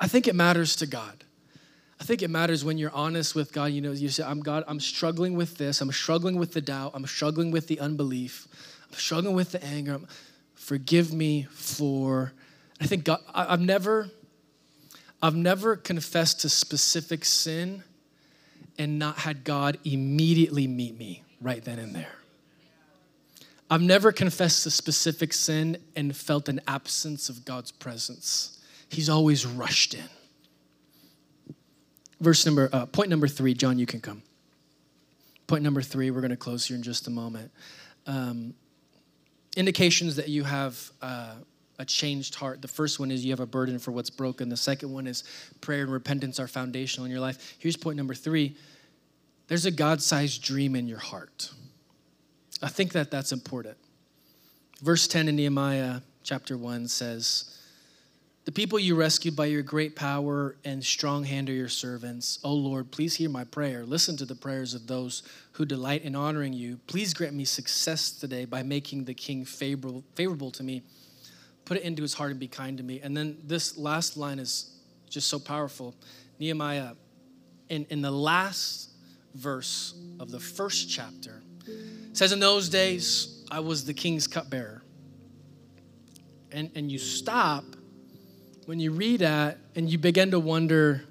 [0.00, 1.22] I think it matters to God.
[2.00, 3.66] I think it matters when you're honest with God.
[3.66, 5.80] You know, you say, I'm God, I'm struggling with this.
[5.80, 6.90] I'm struggling with the doubt.
[6.94, 8.48] I'm struggling with the unbelief.
[8.90, 10.00] I'm struggling with the anger.
[10.56, 12.32] Forgive me for.
[12.80, 14.10] I think God, I, I've never,
[15.22, 17.84] I've never confessed to specific sin
[18.78, 22.16] and not had God immediately meet me right then and there.
[23.68, 28.60] I've never confessed a specific sin and felt an absence of God's presence.
[28.88, 30.08] He's always rushed in.
[32.20, 34.22] Verse number, uh, point number three, John, you can come.
[35.46, 37.50] Point number three, we're going to close here in just a moment.
[38.06, 38.54] Um,
[39.56, 41.34] indications that you have uh,
[41.78, 42.62] a changed heart.
[42.62, 44.48] The first one is you have a burden for what's broken.
[44.48, 45.24] The second one is
[45.60, 47.56] prayer and repentance are foundational in your life.
[47.58, 48.56] Here's point number three
[49.48, 51.50] there's a God sized dream in your heart.
[52.62, 53.76] I think that that's important.
[54.82, 57.56] Verse 10 in Nehemiah chapter 1 says,
[58.46, 62.38] the people you rescued by your great power and strong hand are your servants.
[62.44, 63.84] O Lord, please hear my prayer.
[63.84, 66.78] Listen to the prayers of those who delight in honoring you.
[66.86, 70.82] Please grant me success today by making the king favorable, favorable to me.
[71.66, 73.00] Put it into his heart and be kind to me.
[73.02, 74.70] And then this last line is
[75.10, 75.94] just so powerful.
[76.38, 76.92] Nehemiah,
[77.68, 78.90] in, in the last
[79.34, 81.42] verse of the first chapter,
[82.12, 84.82] says, In those days, I was the king's cupbearer.
[86.52, 87.64] And, and you stop
[88.66, 91.04] when you read that and you begin to wonder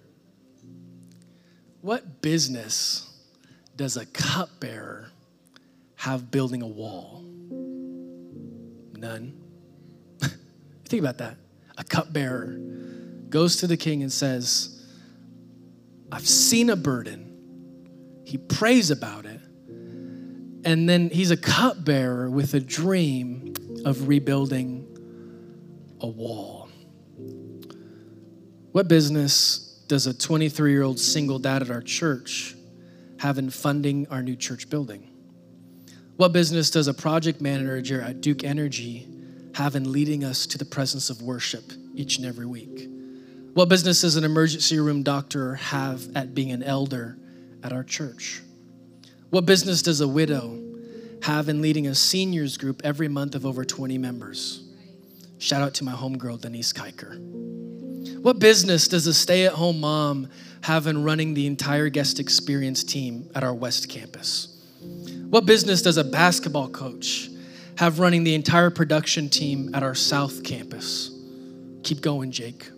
[1.81, 3.09] what business
[3.75, 5.09] does a cupbearer
[5.95, 7.23] have building a wall?
[8.97, 9.44] None.
[10.85, 11.37] Think about that.
[11.77, 12.57] A cupbearer
[13.29, 14.85] goes to the king and says,
[16.11, 18.21] I've seen a burden.
[18.25, 19.41] He prays about it.
[20.63, 23.53] And then he's a cupbearer with a dream
[23.85, 24.87] of rebuilding
[26.01, 26.69] a wall.
[28.71, 32.55] What business does a 23 year old single dad at our church
[33.19, 35.11] have in funding our new church building?
[36.17, 39.07] What business does a project manager at Duke Energy
[39.55, 42.89] have in leading us to the presence of worship each and every week?
[43.53, 47.17] What business does an emergency room doctor have at being an elder
[47.63, 48.41] at our church?
[49.29, 50.61] What business does a widow
[51.23, 54.61] have in leading a seniors group every month of over 20 members?
[55.37, 57.17] Shout out to my homegirl, Denise Kiker.
[58.21, 60.27] What business does a stay at home mom
[60.63, 64.61] have in running the entire guest experience team at our West campus?
[65.29, 67.29] What business does a basketball coach
[67.77, 71.11] have running the entire production team at our South campus?
[71.83, 72.69] Keep going, Jake.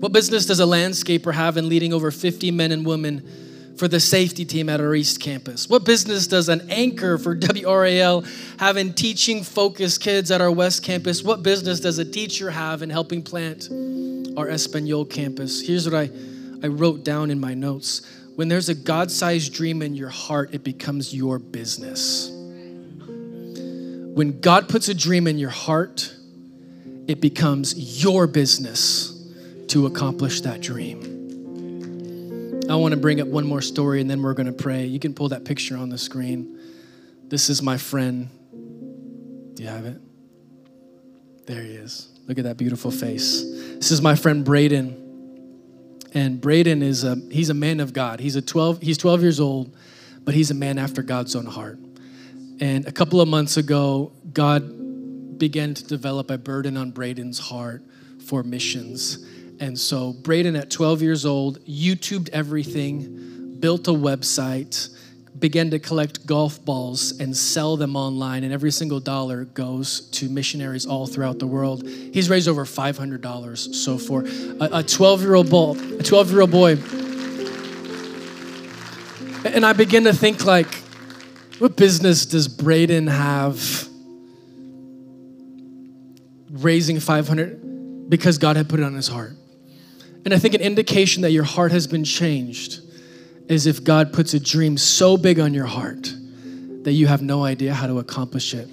[0.00, 4.00] What business does a landscaper have in leading over 50 men and women for the
[4.00, 5.68] safety team at our East campus?
[5.68, 8.26] What business does an anchor for WRAL
[8.58, 11.22] have in teaching focus kids at our West campus?
[11.22, 13.68] What business does a teacher have in helping plant
[14.36, 15.64] our Espanol campus?
[15.64, 16.10] Here's what I,
[16.64, 18.02] I wrote down in my notes.
[18.34, 22.31] When there's a God sized dream in your heart, it becomes your business.
[24.14, 26.14] When God puts a dream in your heart,
[27.08, 29.18] it becomes your business
[29.68, 32.60] to accomplish that dream.
[32.68, 34.84] I want to bring up one more story and then we're going to pray.
[34.84, 36.60] You can pull that picture on the screen.
[37.28, 38.28] This is my friend.
[39.54, 39.98] Do you have it?
[41.46, 42.10] There he is.
[42.28, 43.42] Look at that beautiful face.
[43.42, 44.98] This is my friend Braden.
[46.12, 48.20] And Braden is a he's a man of God.
[48.20, 49.74] He's a 12 he's 12 years old,
[50.20, 51.78] but he's a man after God's own heart.
[52.62, 57.82] And a couple of months ago, God began to develop a burden on Braden's heart
[58.24, 59.18] for missions.
[59.58, 64.96] And so Braden, at 12 years old, YouTubed everything, built a website,
[65.40, 70.28] began to collect golf balls and sell them online, and every single dollar goes to
[70.28, 71.84] missionaries all throughout the world.
[71.84, 74.22] He's raised over $500 so far.
[74.60, 76.76] A 12 year old boy, a 12 year old boy.
[79.52, 80.81] And I begin to think like,
[81.58, 83.88] what business does Braden have
[86.50, 89.32] raising 500 because God had put it on his heart?
[90.24, 92.80] And I think an indication that your heart has been changed
[93.48, 96.12] is if God puts a dream so big on your heart
[96.84, 98.68] that you have no idea how to accomplish it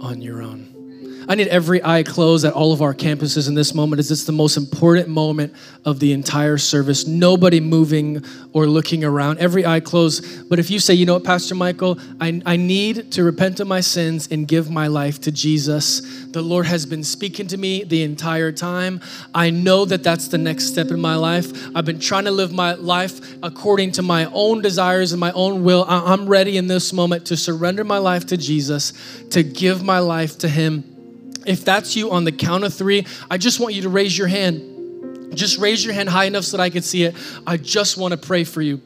[0.00, 0.69] on your own.
[1.28, 4.24] I need every eye closed at all of our campuses in this moment as it's
[4.24, 5.54] the most important moment
[5.84, 7.06] of the entire service.
[7.06, 10.48] Nobody moving or looking around, every eye closed.
[10.48, 13.68] But if you say, you know what, Pastor Michael, I, I need to repent of
[13.68, 17.84] my sins and give my life to Jesus, the Lord has been speaking to me
[17.84, 19.00] the entire time.
[19.34, 21.52] I know that that's the next step in my life.
[21.74, 25.64] I've been trying to live my life according to my own desires and my own
[25.64, 25.84] will.
[25.88, 28.92] I'm ready in this moment to surrender my life to Jesus,
[29.30, 30.89] to give my life to Him
[31.46, 34.28] if that's you on the count of three, I just want you to raise your
[34.28, 35.36] hand.
[35.36, 37.14] Just raise your hand high enough so that I can see it.
[37.46, 38.80] I just want to pray for you.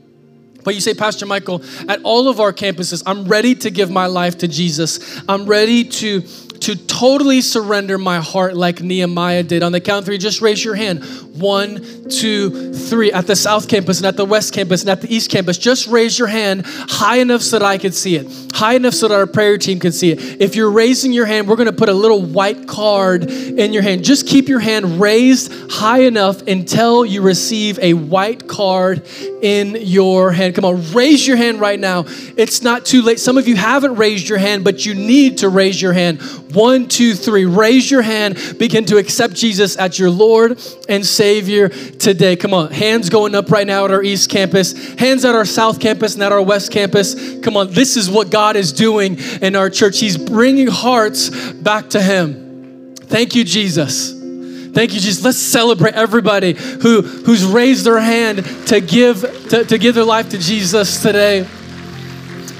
[0.62, 4.06] But you say, Pastor Michael, at all of our campuses, I'm ready to give my
[4.06, 5.20] life to Jesus.
[5.28, 6.22] I'm ready to
[6.64, 9.62] to totally surrender my heart like Nehemiah did.
[9.62, 11.04] On the count three, just raise your hand.
[11.38, 13.12] One, two, three.
[13.12, 15.88] At the South Campus and at the West Campus and at the East Campus, just
[15.88, 19.14] raise your hand high enough so that I can see it, high enough so that
[19.14, 20.40] our prayer team can see it.
[20.40, 23.82] If you're raising your hand, we're going to put a little white card in your
[23.82, 24.02] hand.
[24.02, 29.06] Just keep your hand raised high enough until you receive a white card
[29.42, 30.54] in your hand.
[30.54, 32.04] Come on, raise your hand right now.
[32.06, 33.20] It's not too late.
[33.20, 36.22] Some of you haven't raised your hand, but you need to raise your hand.
[36.54, 37.44] One, two, three.
[37.44, 38.56] Raise your hand.
[38.58, 42.36] Begin to accept Jesus as your Lord and Savior today.
[42.36, 45.80] Come on, hands going up right now at our East Campus, hands at our South
[45.80, 47.40] Campus and at our West Campus.
[47.40, 49.98] Come on, this is what God is doing in our church.
[49.98, 52.94] He's bringing hearts back to Him.
[52.96, 54.12] Thank you, Jesus.
[54.12, 55.24] Thank you, Jesus.
[55.24, 60.30] Let's celebrate everybody who, who's raised their hand to give, to, to give their life
[60.30, 61.46] to Jesus today.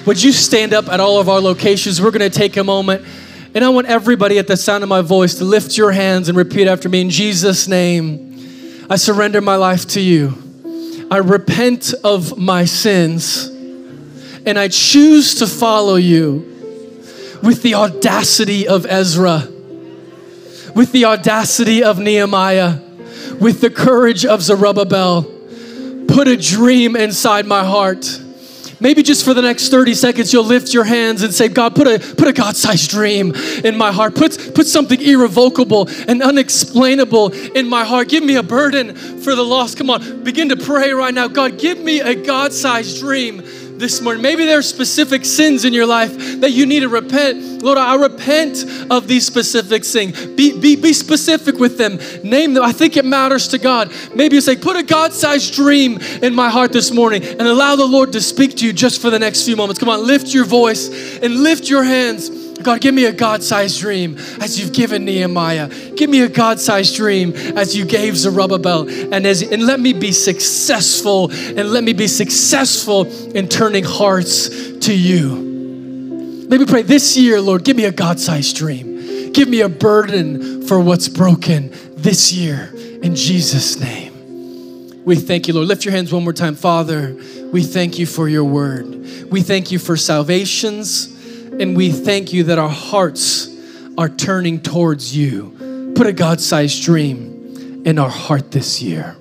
[0.07, 2.01] Would you stand up at all of our locations?
[2.01, 3.05] We're going to take a moment.
[3.55, 6.37] And I want everybody at the sound of my voice to lift your hands and
[6.37, 8.87] repeat after me in Jesus' name.
[8.91, 10.35] I surrender my life to you.
[11.11, 13.47] I repent of my sins
[14.47, 16.51] and I choose to follow you
[17.43, 19.49] with the audacity of Ezra
[20.75, 22.79] with the audacity of Nehemiah,
[23.41, 25.23] with the courage of Zerubbabel.
[26.09, 28.21] Put a dream inside my heart.
[28.85, 31.87] Maybe just for the next 30 seconds, you'll lift your hands and say, God, put
[31.87, 34.15] a, put a God sized dream in my heart.
[34.15, 38.11] Put, put something irrevocable and unexplainable in my heart.
[38.11, 39.79] Give me a burden for the lost.
[39.79, 41.29] Come on, begin to pray right now.
[41.29, 43.43] God, give me a God sized dream
[43.79, 44.23] this morning.
[44.23, 47.63] Maybe there are specific sins in your life that you need to repent.
[47.63, 50.27] Lord, I repent of these specific things.
[50.27, 51.99] Be, be, be specific with them.
[52.23, 52.63] Name them.
[52.63, 53.93] I think it matters to God.
[54.15, 57.77] Maybe you say, put a God sized dream in my heart this morning and allow
[57.77, 59.79] the Lord to speak to you just for the next few moments.
[59.81, 62.44] Come on, lift your voice and lift your hands.
[62.65, 65.69] God, give me a God sized dream as you've given Nehemiah.
[65.95, 68.89] Give me a God sized dream as you gave Zerubbabel.
[68.89, 74.49] And, as, and let me be successful and let me be successful in turning hearts
[74.79, 76.47] to you.
[76.49, 79.33] Maybe pray this year, Lord, give me a God sized dream.
[79.33, 82.71] Give me a burden for what's broken this year
[83.03, 85.05] in Jesus' name.
[85.05, 85.69] We thank you, Lord.
[85.69, 86.55] Lift your hands one more time.
[86.55, 87.17] Father,
[87.53, 89.31] we thank you for your word.
[89.31, 91.14] We thank you for salvations.
[91.61, 93.49] And we thank you that our hearts
[93.97, 95.93] are turning towards you.
[95.95, 99.17] Put a God sized dream in our heart this year.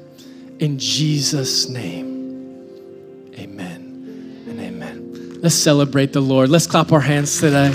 [0.58, 5.42] In Jesus' name, amen and amen.
[5.42, 6.50] Let's celebrate the Lord.
[6.50, 7.72] Let's clap our hands today.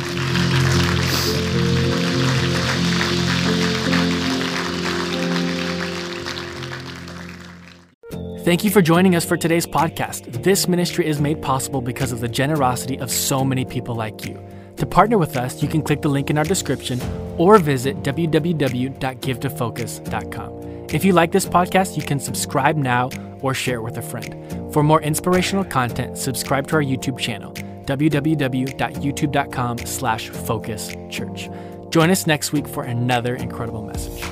[8.45, 10.43] Thank you for joining us for today's podcast.
[10.43, 14.48] This ministry is made possible because of the generosity of so many people like you.
[14.79, 17.01] To partner with us, you can click the link in our description
[17.37, 20.59] or visit www.givetofocus.com.
[20.91, 23.11] If you like this podcast, you can subscribe now
[23.43, 24.73] or share it with a friend.
[24.73, 31.51] For more inspirational content, subscribe to our YouTube channel, www.youtube.com slash focus church.
[31.91, 34.23] Join us next week for another incredible message.